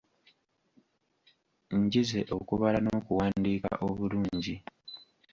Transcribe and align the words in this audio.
Njize 1.81 2.19
okubala 2.37 2.79
n'okuwandiika 2.81 3.71
obulungi. 3.87 4.55